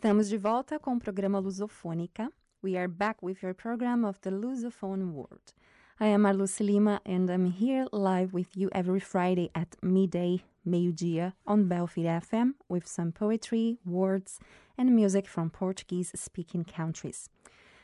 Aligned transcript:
Estamos 0.00 0.30
de 0.30 0.38
volta 0.38 0.78
com 0.78 0.96
o 0.96 0.98
programa 0.98 1.38
Lusofônica. 1.38 2.32
We 2.64 2.74
are 2.74 2.88
back 2.88 3.22
with 3.22 3.42
your 3.42 3.52
program 3.52 4.06
of 4.06 4.18
the 4.22 4.30
Lusophone 4.30 5.12
world. 5.12 5.52
I 6.00 6.06
am 6.06 6.22
Marluce 6.22 6.60
Lima 6.60 7.02
and 7.04 7.30
I'm 7.30 7.44
here 7.44 7.84
live 7.92 8.32
with 8.32 8.56
you 8.56 8.70
every 8.72 9.00
Friday 9.00 9.50
at 9.54 9.76
midday, 9.82 10.42
meio-dia, 10.64 11.34
on 11.46 11.68
Belfire 11.68 12.18
FM 12.18 12.54
with 12.66 12.86
some 12.86 13.12
poetry, 13.12 13.76
words, 13.84 14.40
and 14.78 14.96
music 14.96 15.28
from 15.28 15.50
Portuguese 15.50 16.12
speaking 16.14 16.64
countries. 16.64 17.28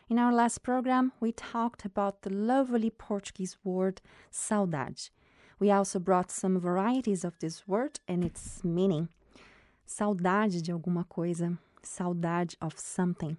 In 0.08 0.18
our 0.18 0.32
last 0.32 0.62
program, 0.62 1.12
we 1.20 1.32
talked 1.32 1.84
about 1.84 2.22
the 2.22 2.30
lovely 2.30 2.88
Portuguese 2.88 3.58
word 3.62 4.00
saudade. 4.32 5.10
We 5.58 5.70
also 5.70 5.98
brought 5.98 6.30
some 6.30 6.58
varieties 6.58 7.24
of 7.24 7.38
this 7.40 7.68
word 7.68 8.00
and 8.08 8.24
its 8.24 8.64
meaning. 8.64 9.10
Saudade 9.86 10.62
de 10.62 10.72
alguma 10.72 11.04
coisa, 11.04 11.58
saudade 11.86 12.54
of 12.60 12.78
something. 12.78 13.36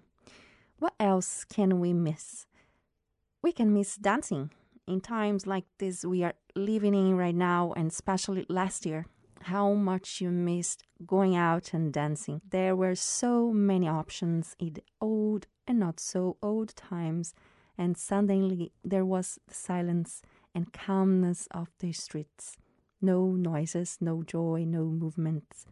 What 0.78 0.94
else 0.98 1.44
can 1.44 1.80
we 1.80 1.92
miss? 1.92 2.46
We 3.42 3.52
can 3.52 3.72
miss 3.72 3.96
dancing. 3.96 4.50
In 4.86 5.00
times 5.00 5.46
like 5.46 5.64
this 5.78 6.04
we 6.04 6.24
are 6.24 6.34
living 6.54 6.94
in 6.94 7.16
right 7.16 7.34
now, 7.34 7.72
and 7.76 7.90
especially 7.90 8.46
last 8.48 8.86
year, 8.86 9.06
how 9.42 9.74
much 9.74 10.20
you 10.20 10.30
missed 10.30 10.82
going 11.06 11.36
out 11.36 11.72
and 11.74 11.92
dancing. 11.92 12.40
There 12.48 12.74
were 12.74 12.94
so 12.94 13.52
many 13.52 13.86
options 13.88 14.56
in 14.58 14.74
the 14.74 14.82
old 15.00 15.46
and 15.66 15.78
not 15.78 16.00
so 16.00 16.36
old 16.42 16.74
times, 16.74 17.34
and 17.76 17.96
suddenly 17.96 18.72
there 18.84 19.04
was 19.04 19.38
the 19.46 19.54
silence 19.54 20.22
and 20.54 20.72
calmness 20.72 21.46
of 21.50 21.68
the 21.78 21.92
streets. 21.92 22.56
No 23.00 23.32
noises, 23.32 23.98
no 24.00 24.22
joy, 24.22 24.64
no 24.66 24.84
movements. 24.86 25.66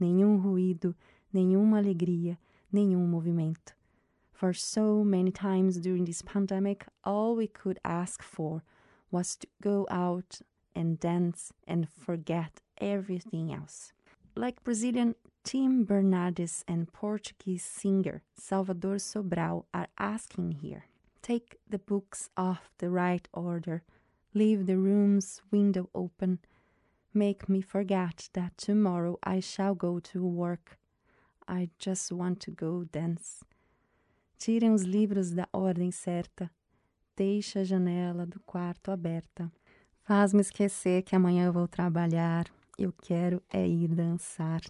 Nenhum 0.00 0.42
ruído, 0.42 0.94
nenhuma 1.32 1.78
alegria, 1.78 2.38
nenhum 2.72 3.10
movimento. 3.10 3.72
For 4.32 4.52
so 4.52 5.04
many 5.04 5.30
times 5.30 5.76
during 5.76 6.04
this 6.04 6.22
pandemic, 6.22 6.86
all 7.04 7.36
we 7.36 7.46
could 7.46 7.78
ask 7.84 8.22
for 8.22 8.62
was 9.10 9.36
to 9.36 9.46
go 9.62 9.86
out 9.90 10.40
and 10.74 10.98
dance 10.98 11.52
and 11.66 11.88
forget 11.88 12.60
everything 12.78 13.52
else. 13.52 13.92
Like 14.34 14.64
Brazilian 14.64 15.14
Tim 15.44 15.84
Bernardes 15.84 16.64
and 16.68 16.92
Portuguese 16.92 17.64
singer 17.64 18.22
Salvador 18.34 18.96
Sobral 18.96 19.64
are 19.74 19.88
asking 19.98 20.52
here. 20.52 20.86
Take 21.20 21.58
the 21.68 21.78
books 21.78 22.30
off 22.36 22.70
the 22.78 22.90
right 22.90 23.28
order, 23.32 23.82
leave 24.34 24.66
the 24.66 24.78
room's 24.78 25.42
window 25.50 25.88
open, 25.94 26.38
make 27.12 27.48
me 27.48 27.60
forget 27.60 28.28
that 28.32 28.56
tomorrow 28.56 29.18
I 29.22 29.40
shall 29.40 29.74
go 29.74 29.98
to 30.00 30.24
work. 30.24 30.78
I 31.48 31.70
just 31.78 32.12
want 32.12 32.40
to 32.44 32.50
go 32.50 32.84
dance. 32.84 33.44
Tirem 34.38 34.72
os 34.72 34.82
livros 34.82 35.30
da 35.30 35.48
ordem 35.52 35.90
certa. 35.90 36.50
Deixa 37.16 37.60
a 37.60 37.64
janela 37.64 38.26
do 38.26 38.40
quarto 38.40 38.90
aberta. 38.90 39.50
Faz-me 40.02 40.40
esquecer 40.40 41.02
que 41.02 41.14
amanhã 41.14 41.46
eu 41.46 41.52
vou 41.52 41.68
trabalhar. 41.68 42.46
Eu 42.78 42.92
quero 42.92 43.42
é 43.50 43.66
ir 43.66 43.88
dançar. 43.88 44.60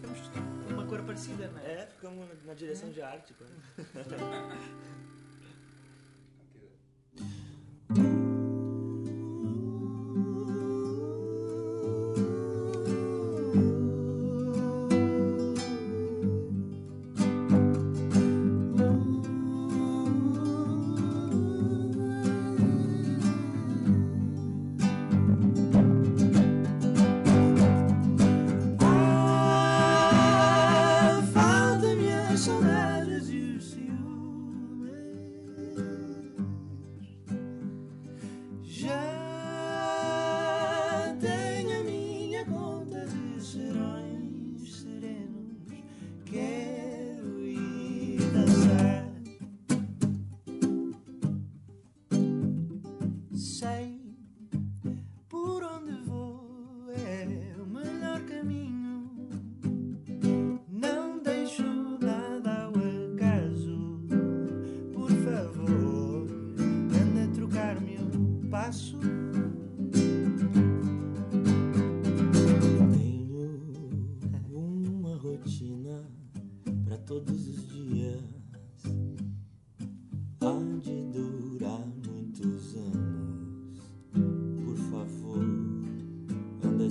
Temos 0.00 0.30
uma 0.70 0.86
cor 0.86 1.02
parecida, 1.04 1.48
não 1.48 1.58
é? 1.60 1.72
É, 1.72 1.86
ficamos 1.86 2.44
na 2.44 2.54
direção 2.54 2.90
de 2.90 3.00
arte. 3.00 3.34
say 53.34 54.01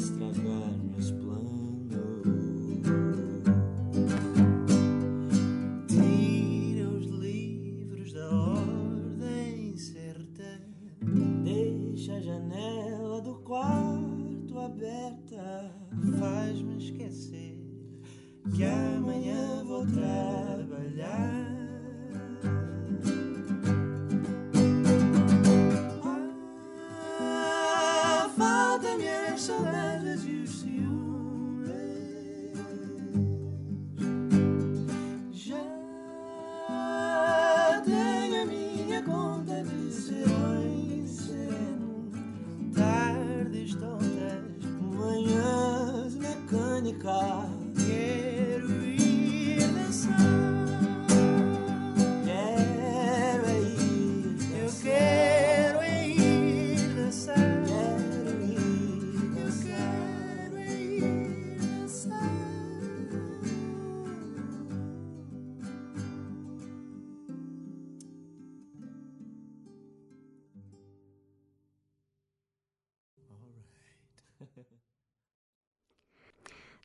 nuestras 0.10 0.38
manos. 0.44 0.61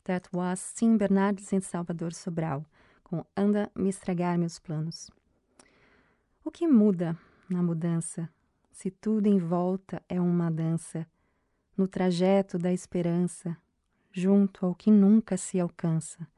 That 0.06 0.28
was 0.32 0.60
Sim 0.60 0.96
Bernardes 0.96 1.52
em 1.52 1.60
Salvador 1.60 2.12
Sobral, 2.12 2.64
com 3.02 3.24
Anda 3.36 3.68
Me 3.74 3.88
Estragar 3.88 4.38
Meus 4.38 4.56
Planos. 4.56 5.10
O 6.44 6.50
que 6.52 6.64
muda 6.68 7.18
na 7.50 7.60
mudança, 7.60 8.30
se 8.70 8.88
tudo 8.88 9.26
em 9.26 9.40
volta 9.40 10.00
é 10.08 10.20
uma 10.20 10.48
dança, 10.48 11.08
no 11.76 11.88
trajeto 11.88 12.56
da 12.56 12.72
esperança, 12.72 13.56
junto 14.12 14.64
ao 14.64 14.76
que 14.76 14.92
nunca 14.92 15.36
se 15.36 15.58
alcança? 15.58 16.28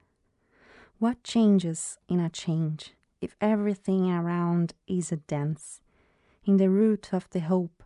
What 0.98 1.20
changes 1.22 1.98
in 2.08 2.20
a 2.20 2.30
change, 2.32 2.96
if 3.20 3.36
everything 3.38 4.10
around 4.10 4.74
is 4.86 5.12
a 5.12 5.18
dance, 5.28 5.82
in 6.46 6.56
the 6.56 6.70
route 6.70 7.14
of 7.14 7.28
the 7.32 7.46
hope, 7.46 7.84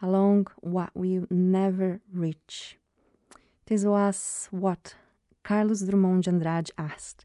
along 0.00 0.46
what 0.60 0.90
we'll 0.96 1.28
never 1.30 2.00
reach? 2.12 2.76
This 3.66 3.84
was 3.84 4.48
what 4.50 4.96
Carlos 5.44 5.80
Drummond 5.82 6.22
de 6.24 6.30
Andrade 6.30 6.70
asked, 6.78 7.24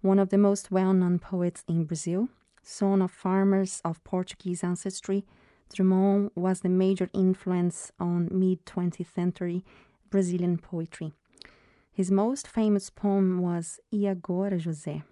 one 0.00 0.20
of 0.20 0.28
the 0.28 0.38
most 0.38 0.70
well 0.70 0.92
known 0.92 1.18
poets 1.18 1.64
in 1.66 1.84
Brazil. 1.84 2.28
Son 2.62 3.02
of 3.02 3.10
farmers 3.10 3.80
of 3.84 4.02
Portuguese 4.04 4.62
ancestry, 4.62 5.24
Drummond 5.72 6.30
was 6.34 6.60
the 6.60 6.68
major 6.68 7.10
influence 7.12 7.90
on 7.98 8.28
mid 8.30 8.64
20th 8.66 9.12
century 9.12 9.64
Brazilian 10.10 10.58
poetry. 10.58 11.12
His 11.92 12.10
most 12.10 12.46
famous 12.46 12.88
poem 12.88 13.40
was 13.40 13.80
E 13.92 14.06
Agora, 14.06 14.58
José, 14.58 15.02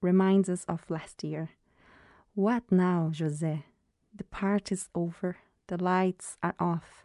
reminds 0.00 0.48
us 0.48 0.64
of 0.64 0.88
last 0.88 1.22
year. 1.22 1.50
What 2.34 2.62
now, 2.70 3.10
José? 3.12 3.64
The 4.14 4.24
party's 4.24 4.88
over, 4.94 5.36
the 5.66 5.82
lights 5.82 6.38
are 6.42 6.54
off, 6.58 7.04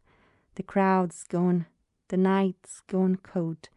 the 0.55 0.63
crowd's 0.63 1.23
gone, 1.23 1.65
the 2.07 2.17
night's 2.17 2.81
gone 2.87 3.17
cold. 3.17 3.69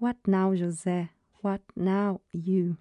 What 0.00 0.28
now, 0.28 0.54
José? 0.54 1.08
What 1.42 1.60
now, 1.74 2.20
you? 2.30 2.76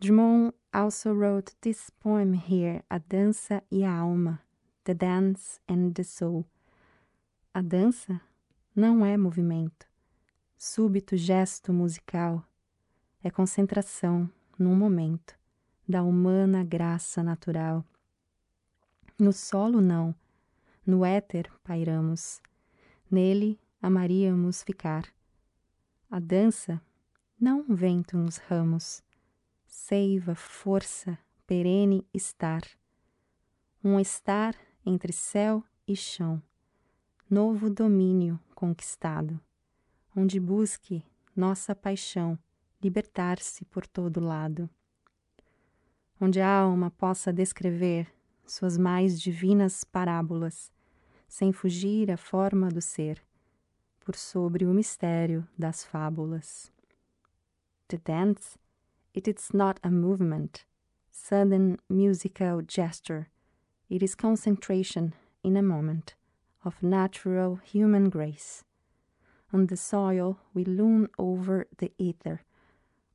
Drummond 0.00 0.54
also 0.72 1.12
wrote 1.12 1.52
this 1.60 1.90
poem 1.90 2.32
here, 2.32 2.82
A 2.90 2.98
Dança 2.98 3.62
e 3.70 3.84
a 3.84 3.92
Alma, 3.92 4.40
The 4.84 4.94
Dance 4.94 5.60
and 5.68 5.92
the 5.92 6.02
Soul. 6.02 6.46
A 7.52 7.60
dança 7.60 8.22
não 8.74 9.04
é 9.04 9.18
movimento, 9.18 9.86
súbito 10.56 11.14
gesto 11.14 11.74
musical, 11.74 12.42
é 13.22 13.28
concentração 13.28 14.30
num 14.58 14.74
momento 14.74 15.38
da 15.86 16.02
humana 16.02 16.64
graça 16.64 17.22
natural. 17.22 17.84
No 19.18 19.34
solo, 19.34 19.82
não, 19.82 20.14
no 20.86 21.04
éter 21.04 21.52
pairamos, 21.62 22.40
nele 23.10 23.60
amaríamos 23.82 24.62
ficar. 24.62 25.17
A 26.10 26.18
dança, 26.18 26.80
não 27.38 27.60
um 27.68 27.74
vento 27.74 28.16
nos 28.16 28.38
ramos, 28.38 29.02
seiva, 29.66 30.34
força, 30.34 31.18
perene 31.46 32.02
estar. 32.14 32.62
Um 33.84 34.00
estar 34.00 34.54
entre 34.86 35.12
céu 35.12 35.62
e 35.86 35.94
chão, 35.94 36.42
novo 37.28 37.68
domínio 37.68 38.40
conquistado, 38.54 39.38
onde 40.16 40.40
busque 40.40 41.04
nossa 41.36 41.74
paixão 41.74 42.38
libertar-se 42.82 43.66
por 43.66 43.86
todo 43.86 44.18
lado. 44.18 44.68
Onde 46.18 46.40
a 46.40 46.50
alma 46.50 46.90
possa 46.90 47.30
descrever 47.30 48.10
suas 48.46 48.78
mais 48.78 49.20
divinas 49.20 49.84
parábolas, 49.84 50.72
sem 51.28 51.52
fugir 51.52 52.10
à 52.10 52.16
forma 52.16 52.70
do 52.70 52.80
ser, 52.80 53.27
por 54.08 54.16
sobre 54.16 54.64
o 54.64 54.72
mistério 54.72 55.46
das 55.58 55.84
fábulas. 55.84 56.70
The 57.88 57.98
dance, 57.98 58.56
it 59.12 59.28
is 59.28 59.52
not 59.52 59.78
a 59.82 59.90
movement, 59.90 60.64
sudden 61.10 61.78
musical 61.90 62.62
gesture, 62.62 63.28
it 63.90 64.02
is 64.02 64.14
concentration 64.14 65.12
in 65.44 65.58
a 65.58 65.62
moment 65.62 66.14
of 66.64 66.82
natural 66.82 67.56
human 67.56 68.08
grace. 68.08 68.64
On 69.52 69.66
the 69.66 69.76
soil 69.76 70.38
we 70.54 70.64
loom 70.64 71.08
over 71.18 71.66
the 71.76 71.92
ether, 71.98 72.40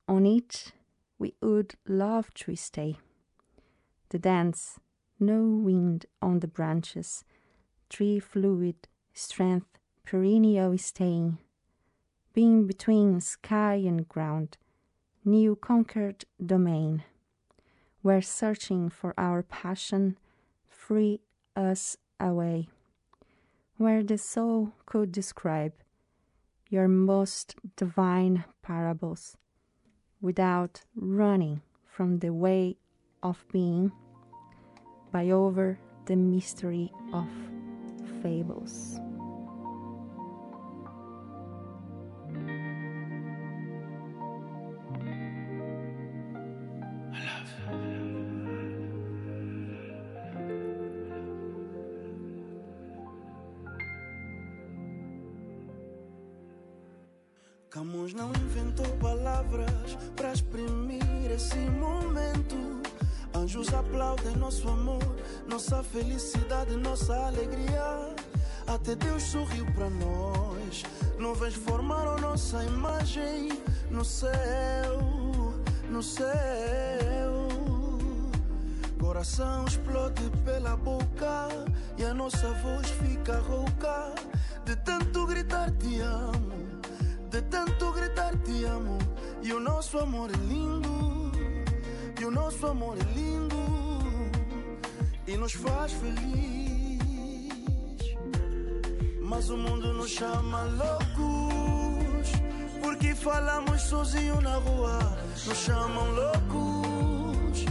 on 0.08 0.28
it 0.28 0.74
we 1.18 1.34
would 1.42 1.74
love 1.88 2.32
to 2.36 2.56
stay. 2.56 2.98
The 4.10 4.20
dance, 4.20 4.80
no 5.20 5.42
wind 5.42 6.06
on 6.22 6.42
the 6.42 6.48
branches, 6.48 7.26
tree 7.90 8.20
fluid, 8.20 8.88
strength, 9.16 9.80
perennial 10.06 10.78
staying, 10.78 11.38
being 12.34 12.68
between 12.68 13.20
sky 13.22 13.76
and 13.76 14.08
ground, 14.08 14.58
new 15.24 15.56
conquered 15.56 16.26
domain, 16.44 17.04
where 18.02 18.22
searching 18.22 18.90
for 18.90 19.14
our 19.18 19.42
passion 19.42 20.18
free 20.68 21.20
us 21.56 21.98
away, 22.20 22.68
where 23.78 24.04
the 24.04 24.18
soul 24.18 24.74
could 24.86 25.12
describe 25.12 25.74
your 26.70 26.88
most 26.88 27.56
divine 27.76 28.44
parables 28.62 29.38
without 30.22 30.82
running 30.96 31.62
from 31.86 32.20
the 32.20 32.34
way 32.34 32.76
of 33.22 33.46
being 33.52 33.92
by 35.12 35.30
over 35.30 35.78
the 36.06 36.16
mystery 36.16 36.92
of 37.14 37.28
fables. 38.22 39.00
Camões 57.74 58.14
não 58.14 58.30
inventou 58.30 58.86
palavras 58.98 59.98
para 60.16 60.32
exprimir 60.32 61.32
esse 61.32 61.58
momento. 61.58 62.84
Anjos 63.34 63.74
aplaudem 63.74 64.36
nosso 64.36 64.70
amor, 64.70 65.16
nossa 65.48 65.82
felicidade, 65.82 66.78
nossa 66.78 67.16
alegria. 67.16 68.14
Até 68.68 68.94
Deus 68.94 69.24
sorriu 69.24 69.66
para 69.74 69.90
nós. 69.90 70.84
Nuvens 71.18 71.56
formaram 71.56 72.16
nossa 72.20 72.64
imagem 72.64 73.50
no 73.90 74.06
céu, 74.06 75.00
no 75.90 76.04
céu. 76.04 76.28
Coração 79.00 79.66
explode 79.66 80.30
pela 80.46 80.78
boca 80.78 81.48
e 81.98 82.04
a 82.04 82.14
nossa 82.14 82.52
voz 82.52 82.88
fica 83.02 83.40
rouca 83.40 84.14
de 84.64 84.76
tanto 84.78 85.26
gritar 85.26 85.43
tanto 87.54 87.92
gritar 87.92 88.36
te 88.38 88.66
amo. 88.66 88.98
E 89.44 89.54
o 89.54 89.60
nosso 89.60 90.00
amor 90.00 90.30
é 90.32 90.38
lindo. 90.52 91.32
E 92.20 92.26
o 92.26 92.32
nosso 92.32 92.66
amor 92.66 92.98
é 92.98 93.04
lindo. 93.14 93.62
E 95.28 95.38
nos 95.38 95.54
faz 95.54 95.92
feliz. 95.94 97.00
Mas 99.22 99.50
o 99.52 99.58
mundo 99.58 99.94
nos 99.94 100.10
chama 100.10 100.64
loucos. 100.64 102.28
Porque 102.82 103.14
falamos 103.14 103.82
sozinho 103.84 104.42
na 104.42 104.56
rua. 104.56 104.98
Nos 105.46 105.58
chamam 105.60 106.08
loucos. 106.22 107.66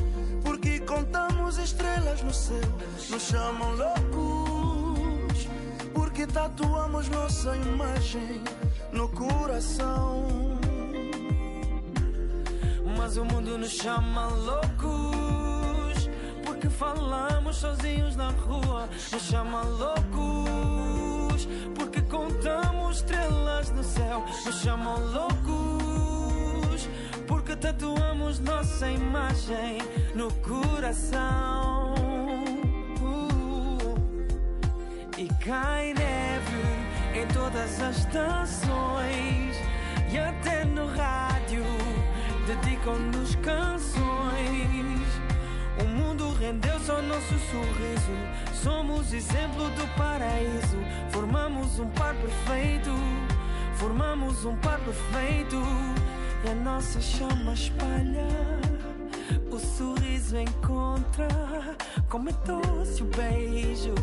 Porque 0.44 0.78
contamos 0.80 1.58
estrelas 1.58 2.22
no 2.22 2.32
céu. 2.32 2.70
Nos 3.10 3.22
chamam 3.22 3.70
loucos. 3.74 5.48
Porque 5.92 6.24
tatuamos 6.24 7.08
nossa 7.08 7.56
imagem 7.56 8.61
no 8.92 9.08
coração. 9.08 10.26
Mas 12.96 13.16
o 13.16 13.24
mundo 13.24 13.58
nos 13.58 13.70
chama 13.70 14.28
loucos 14.28 16.08
porque 16.44 16.68
falamos 16.68 17.56
sozinhos 17.56 18.16
na 18.16 18.30
rua. 18.30 18.88
Nos 19.12 19.22
chama 19.22 19.62
loucos 19.62 21.48
porque 21.74 22.00
contamos 22.02 22.98
estrelas 22.98 23.70
no 23.70 23.82
céu. 23.82 24.24
Nos 24.44 24.60
chamam 24.60 24.98
loucos 25.12 26.88
porque 27.26 27.56
tatuamos 27.56 28.38
nossa 28.40 28.88
imagem 28.88 29.78
no 30.14 30.32
coração. 30.34 31.94
Uh, 33.00 33.96
e 35.18 35.26
cai 35.42 35.94
neve 35.94 36.81
em 37.14 37.26
todas 37.26 37.80
as 37.80 37.98
estações 37.98 39.56
e 40.10 40.18
até 40.18 40.64
no 40.64 40.86
rádio 40.86 41.64
dedicam-nos 42.46 43.34
canções. 43.36 44.02
O 45.80 45.84
mundo 45.84 46.32
rendeu-se 46.34 46.90
ao 46.90 47.02
nosso 47.02 47.38
sorriso. 47.50 48.12
Somos 48.62 49.12
exemplo 49.12 49.68
do 49.70 49.86
paraíso. 49.96 50.78
Formamos 51.10 51.78
um 51.78 51.88
par 51.90 52.14
perfeito. 52.14 52.90
Formamos 53.74 54.44
um 54.44 54.56
par 54.56 54.78
perfeito. 54.80 55.62
E 56.44 56.50
a 56.50 56.54
nossa 56.54 57.00
chama 57.00 57.52
espalha. 57.52 58.28
O 59.50 59.58
sorriso 59.58 60.36
encontra. 60.38 61.28
Como 62.08 62.28
é 62.28 62.32
doce 62.44 63.02
o 63.02 63.06
beijo. 63.06 63.94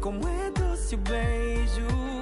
Como 0.00 0.20
é 0.28 0.50
doce 0.50 0.94
o 0.94 0.98
beijo. 0.98 2.17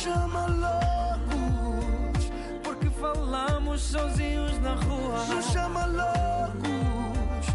Chama 0.00 0.46
loucos 0.46 2.30
Porque 2.62 2.88
falamos 2.90 3.80
sozinhos 3.82 4.58
na 4.60 4.74
rua. 4.74 5.24
Nos 5.28 5.46
chama 5.52 5.86
loucos, 5.86 7.46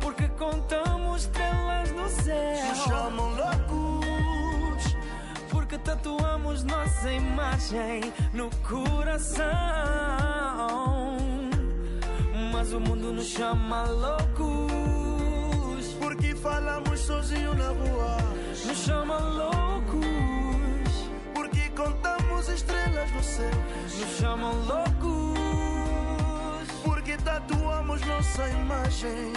porque 0.00 0.28
contamos 0.28 1.22
estrelas 1.22 1.90
no 1.92 2.08
céu. 2.08 2.68
Nos 2.68 2.78
chamam 2.84 3.30
loucos, 3.30 4.96
porque 5.50 5.78
tatuamos 5.78 6.64
nossa 6.64 7.12
imagem 7.12 8.12
no 8.32 8.50
coração. 8.68 9.44
Mas 12.52 12.72
o 12.72 12.80
mundo 12.80 13.12
nos 13.12 13.26
chama 13.26 13.84
loucos, 13.84 14.56
porque 16.00 16.34
falamos 16.34 17.00
sozinhos 17.00 17.56
na 17.56 17.68
rua. 17.68 18.16
Nos 18.66 18.78
chama 18.78 19.18
loucos, 19.18 19.73
contamos 21.74 22.48
estrelas 22.48 23.10
no 23.12 23.22
céu. 23.22 23.50
Nos 23.98 24.16
chamam 24.18 24.52
loucos, 24.66 25.38
porque 26.82 27.16
tatuamos 27.18 28.00
nossa 28.06 28.48
imagem 28.48 29.32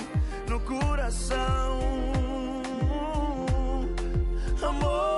no 0.48 0.60
coração. 0.60 1.80
Amor. 4.62 5.17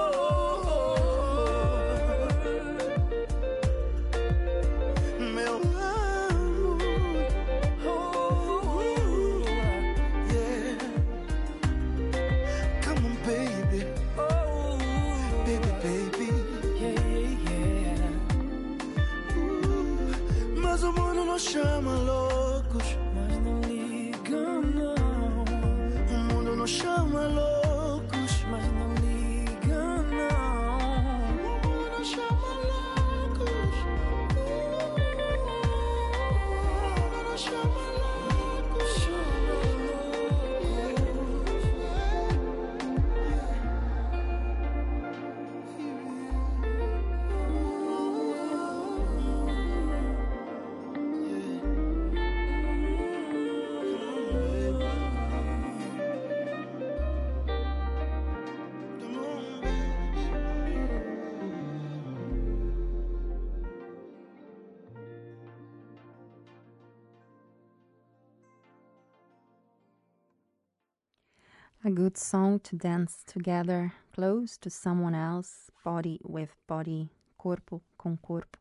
A 71.89 71.91
good 71.91 72.19
song 72.19 72.59
to 72.65 72.75
dance 72.75 73.23
together, 73.25 73.93
close 74.13 74.57
to 74.57 74.69
someone 74.69 75.15
else, 75.15 75.71
body 75.83 76.19
with 76.23 76.53
body, 76.67 77.09
corpo 77.35 77.81
com 77.97 78.19
corpo, 78.21 78.59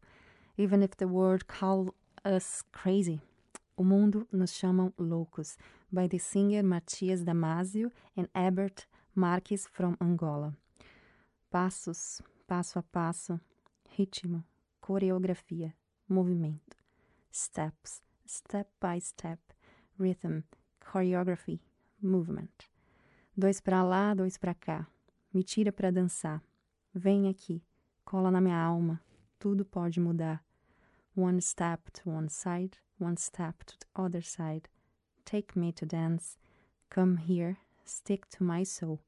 even 0.56 0.82
if 0.82 0.96
the 0.96 1.06
world 1.06 1.46
call 1.46 1.94
us 2.24 2.62
crazy. 2.72 3.20
O 3.76 3.84
mundo 3.84 4.26
nos 4.32 4.52
chamam 4.52 4.94
loucos, 4.98 5.58
by 5.92 6.06
the 6.06 6.16
singer 6.16 6.62
Matias 6.62 7.22
Damasio 7.22 7.90
and 8.16 8.28
Herbert 8.34 8.86
Marques 9.14 9.68
from 9.70 9.98
Angola. 10.00 10.54
Passos, 11.52 12.22
passo 12.48 12.78
a 12.78 12.82
passo, 12.82 13.38
ritmo, 13.98 14.42
coreografia, 14.82 15.74
movimento. 16.10 16.78
Steps, 17.30 18.00
step 18.24 18.68
by 18.80 18.98
step, 18.98 19.38
rhythm, 19.98 20.44
choreography, 20.82 21.58
movement. 22.00 22.68
Dois 23.38 23.60
pra 23.60 23.84
lá, 23.84 24.14
dois 24.14 24.36
pra 24.36 24.52
cá. 24.52 24.84
Me 25.32 25.44
tira 25.44 25.70
pra 25.70 25.92
dançar. 25.92 26.42
Vem 26.92 27.28
aqui, 27.28 27.62
cola 28.04 28.32
na 28.32 28.40
minha 28.40 28.60
alma. 28.60 29.00
Tudo 29.38 29.64
pode 29.64 30.00
mudar. 30.00 30.44
One 31.16 31.40
step 31.40 31.88
to 31.92 32.10
one 32.10 32.28
side, 32.28 32.76
one 33.00 33.16
step 33.16 33.64
to 33.64 33.76
the 33.78 33.86
other 33.94 34.24
side. 34.24 34.68
Take 35.24 35.56
me 35.56 35.72
to 35.74 35.86
dance. 35.86 36.36
Come 36.90 37.16
here, 37.16 37.56
stick 37.84 38.26
to 38.36 38.42
my 38.42 38.64
soul. 38.64 38.98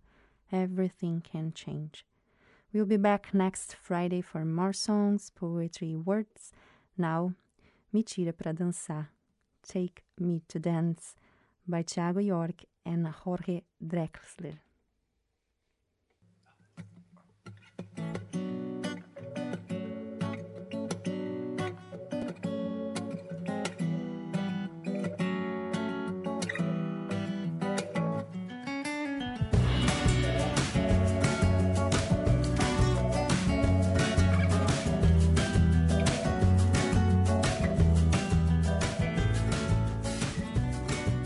Everything 0.53 1.21
can 1.21 1.51
change. 1.53 2.07
We'll 2.73 2.87
be 2.87 2.99
back 2.99 3.35
next 3.35 3.75
Friday 3.75 4.23
for 4.23 4.45
more 4.45 4.73
songs, 4.73 5.31
poetry, 5.31 5.97
words. 5.97 6.53
Now, 6.97 7.35
Me 7.93 8.05
Tira 8.05 8.33
Pra 8.33 8.53
Dançar. 8.53 9.09
Take 9.67 10.05
Me 10.21 10.41
to 10.47 10.61
Dance 10.61 11.17
by 11.67 11.83
Thiago 11.83 12.25
York 12.25 12.65
and 12.85 13.07
Jorge 13.25 13.65
Drexler. 13.81 14.61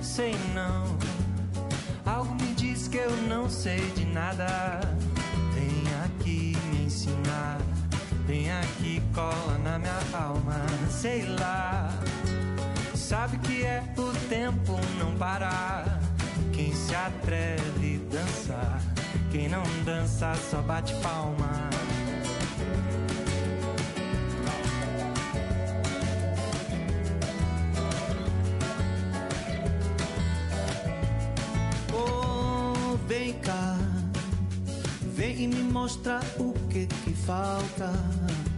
Sei 0.00 0.32
não, 0.54 0.84
algo 0.84 0.93
me 0.93 0.93
diz 2.64 2.88
que 2.88 2.96
eu 2.96 3.10
não 3.28 3.48
sei 3.48 3.80
de 3.94 4.06
nada. 4.06 4.80
Vem 5.54 5.84
aqui 6.04 6.56
me 6.70 6.84
ensinar, 6.86 7.58
vem 8.26 8.50
aqui 8.50 9.02
cola 9.14 9.58
na 9.62 9.78
minha 9.78 10.00
alma. 10.12 10.64
Sei 10.90 11.26
lá, 11.38 11.90
sabe 12.94 13.38
que 13.38 13.62
é 13.64 13.82
o 13.98 14.28
tempo 14.28 14.78
não 14.98 15.14
parar. 15.16 16.00
Quem 16.52 16.72
se 16.72 16.94
atreve 16.94 17.98
dançar, 18.10 18.80
quem 19.30 19.48
não 19.48 19.62
dança 19.84 20.34
só 20.50 20.62
bate 20.62 20.94
palma. 21.02 21.68
Vem 33.24 33.32
cá, 33.40 33.78
vem 35.16 35.44
e 35.44 35.48
me 35.48 35.62
mostra 35.62 36.20
o 36.38 36.52
que 36.68 36.86
que 36.86 37.12
falta 37.24 37.90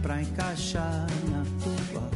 pra 0.01 0.21
encaixar 0.21 1.07
na 1.31 1.43
tua. 1.63 2.09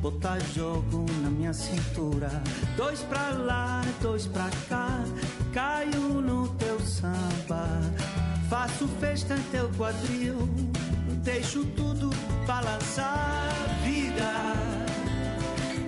Botar 0.00 0.38
jogo 0.54 1.04
na 1.22 1.28
minha 1.28 1.52
cintura. 1.52 2.30
Dois 2.78 3.00
pra 3.02 3.28
lá, 3.32 3.82
dois 4.00 4.26
pra 4.26 4.48
cá. 4.70 5.04
Caio 5.52 6.22
no 6.22 6.48
teu 6.54 6.80
samba. 6.80 7.68
Faço 8.48 8.88
festa 8.98 9.34
em 9.34 9.42
teu 9.50 9.68
quadril. 9.76 10.48
Deixo 11.22 11.62
tudo 11.76 12.08
balançar. 12.46 13.52
Vida, 13.84 14.32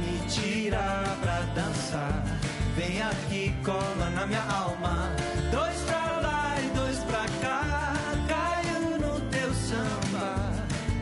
Me 0.00 0.28
tira 0.28 1.16
pra 1.22 1.40
dançar. 1.54 2.37
Vem 2.78 3.02
aqui, 3.02 3.52
cola 3.64 4.08
na 4.10 4.24
minha 4.24 4.40
alma. 4.42 5.10
Dois 5.50 5.80
pra 5.82 6.20
lá 6.20 6.54
e 6.60 6.68
dois 6.76 6.98
pra 6.98 7.24
cá. 7.42 7.92
Caio 8.28 8.98
no 9.00 9.20
teu 9.30 9.52
samba. 9.52 10.36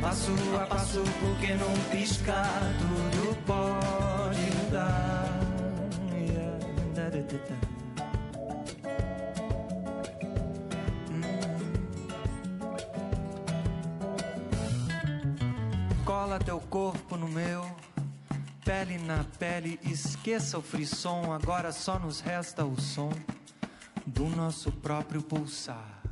Passo 0.00 0.32
a 0.58 0.66
passo, 0.66 1.04
porque 1.20 1.52
não 1.52 1.70
pisca, 1.90 2.44
tudo 2.78 3.36
pode 3.44 4.40
mudar. 4.56 5.36
Cola 16.06 16.38
teu 16.38 16.58
corpo 16.70 17.16
no 17.16 17.28
meu, 17.28 17.66
pele 18.66 18.98
na 18.98 19.22
pele, 19.38 19.78
esqueça 19.84 20.58
o 20.58 20.62
frisson. 20.62 21.32
Agora 21.32 21.70
só 21.70 22.00
nos 22.00 22.18
resta 22.18 22.64
o 22.64 22.78
som 22.80 23.12
do 24.04 24.26
nosso 24.26 24.72
próprio 24.72 25.22
pulsar. 25.22 26.02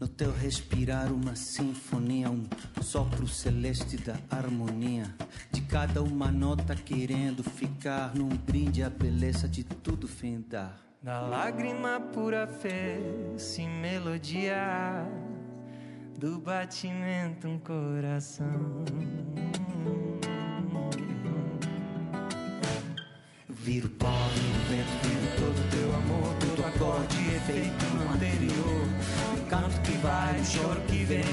No 0.00 0.08
teu 0.08 0.32
respirar, 0.32 1.12
uma 1.12 1.36
sinfonia, 1.36 2.30
um 2.30 2.46
sopro 2.82 3.28
celeste 3.28 3.98
da 3.98 4.16
harmonia. 4.30 5.14
De 5.52 5.60
cada 5.60 6.02
uma 6.02 6.32
nota 6.32 6.74
querendo 6.74 7.44
ficar 7.44 8.14
num 8.14 8.28
brinde 8.28 8.82
a 8.82 8.88
beleza 8.88 9.46
de 9.46 9.62
tudo 9.62 10.08
findar. 10.08 10.74
Na 11.02 11.20
lágrima 11.20 12.00
pura 12.00 12.46
fez-se 12.46 13.66
melodia 13.66 15.06
do 16.18 16.38
batimento 16.38 17.46
um 17.46 17.58
coração. 17.58 18.84
Viro 23.66 23.88
pó, 23.98 24.06
viro 24.32 24.60
vento, 24.70 25.08
viro 25.08 25.26
todo 25.40 25.70
teu 25.72 25.92
amor, 25.96 26.36
todo 26.38 26.64
acorde 26.68 27.34
efeito 27.34 27.84
anterior. 28.14 28.88
Um 29.36 29.44
canto 29.48 29.80
que 29.80 29.98
vai, 29.98 30.38
um 30.38 30.44
choro 30.44 30.80
que 30.82 31.02
vem. 31.02 31.24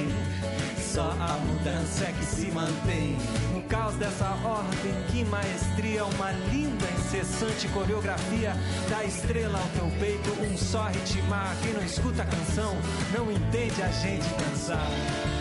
Só 0.79 1.11
a 1.11 1.37
mudança 1.37 2.05
é 2.05 2.11
que 2.11 2.25
se 2.25 2.47
mantém. 2.47 3.15
No 3.53 3.61
caos 3.69 3.93
dessa 3.97 4.29
ordem, 4.43 4.93
que 5.11 5.23
maestria, 5.25 6.05
uma 6.05 6.31
linda, 6.51 6.87
incessante 6.97 7.67
coreografia. 7.67 8.55
Da 8.89 9.03
estrela 9.03 9.59
ao 9.59 9.67
teu 9.67 9.99
peito, 9.99 10.31
um 10.41 10.57
só 10.57 10.87
ritmar. 10.87 11.55
Quem 11.61 11.73
não 11.73 11.83
escuta 11.83 12.23
a 12.23 12.25
canção, 12.25 12.75
não 13.15 13.31
entende 13.31 13.79
a 13.79 13.91
gente 13.91 14.27
dançar. 14.39 14.89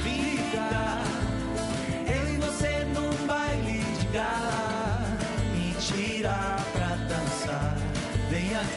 Vida, 0.04 1.21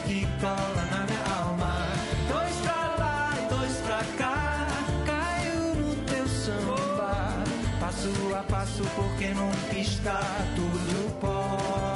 Aqui, 0.06 0.24
cola 0.40 0.84
na 0.88 1.04
minha 1.04 1.36
alma. 1.36 1.88
Dois 2.28 2.56
pra 2.62 2.94
lá 2.96 3.34
e 3.42 3.48
dois 3.52 3.72
pra 3.78 4.04
cá. 4.16 4.68
Caiu 5.04 5.74
no 5.74 5.96
teu 6.04 6.28
samba. 6.28 7.42
Passo 7.80 8.08
a 8.32 8.42
passo, 8.44 8.84
porque 8.94 9.34
não 9.34 9.50
piscar. 9.68 10.46
Tudo 10.54 11.20
pode 11.20 11.95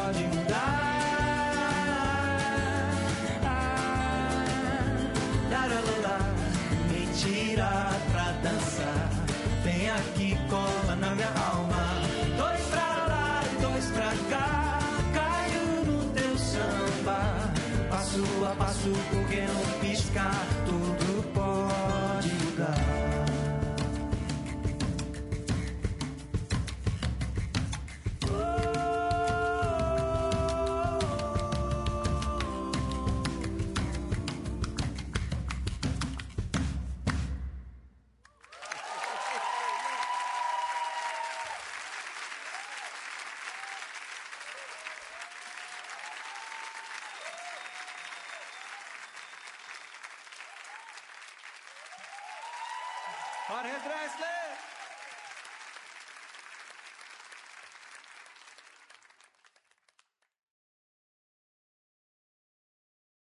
Jorge 53.51 53.81
Drexler! 53.83 54.40